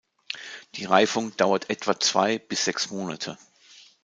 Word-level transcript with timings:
Die 0.73 0.85
Reifung 0.85 1.37
dauert 1.37 1.69
etwa 1.69 1.99
zwei 1.99 2.39
bis 2.39 2.65
sechs 2.65 2.89
Monate. 2.89 3.37